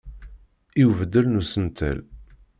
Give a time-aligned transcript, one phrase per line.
[0.81, 1.99] I ubeddel n usentel.